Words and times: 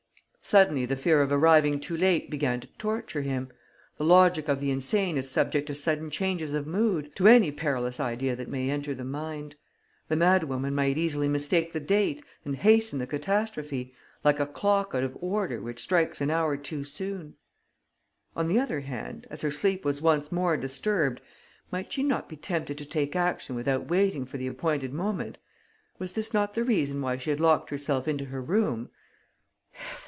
Suddenly 0.43 0.85
the 0.87 0.97
fear 0.97 1.21
of 1.21 1.31
arriving 1.31 1.79
too 1.79 1.95
late 1.95 2.29
began 2.29 2.59
to 2.59 2.67
torture 2.75 3.21
him. 3.21 3.49
The 3.97 4.03
logic 4.03 4.49
of 4.49 4.59
the 4.59 4.71
insane 4.71 5.15
is 5.17 5.29
subject 5.31 5.65
to 5.67 5.73
sudden 5.73 6.09
changes 6.09 6.53
of 6.53 6.67
mood, 6.67 7.15
to 7.15 7.27
any 7.27 7.51
perilous 7.53 8.01
idea 8.01 8.35
that 8.35 8.49
may 8.49 8.69
enter 8.69 8.93
the 8.93 9.05
mind. 9.05 9.55
The 10.09 10.17
madwoman 10.17 10.73
might 10.73 10.97
easily 10.97 11.29
mistake 11.29 11.71
the 11.71 11.79
date 11.79 12.25
and 12.43 12.57
hasten 12.57 12.99
the 12.99 13.07
catastrophe, 13.07 13.93
like 14.25 14.41
a 14.41 14.45
clock 14.45 14.93
out 14.93 15.03
of 15.03 15.15
order 15.21 15.61
which 15.61 15.79
strikes 15.81 16.19
an 16.19 16.29
hour 16.29 16.57
too 16.57 16.83
soon. 16.83 17.35
On 18.35 18.49
the 18.49 18.59
other 18.59 18.81
hand, 18.81 19.27
as 19.29 19.43
her 19.43 19.51
sleep 19.51 19.85
was 19.85 20.01
once 20.01 20.33
more 20.33 20.57
disturbed, 20.57 21.21
might 21.71 21.93
she 21.93 22.03
not 22.03 22.27
be 22.27 22.35
tempted 22.35 22.77
to 22.77 22.85
take 22.85 23.15
action 23.15 23.55
without 23.55 23.87
waiting 23.87 24.25
for 24.25 24.37
the 24.37 24.47
appointed 24.47 24.91
moment? 24.91 25.37
Was 25.97 26.11
this 26.11 26.33
not 26.33 26.55
the 26.55 26.65
reason 26.65 26.99
why 26.99 27.15
she 27.15 27.29
had 27.29 27.39
locked 27.39 27.69
herself 27.69 28.05
into 28.05 28.25
her 28.25 28.41
room? 28.41 28.89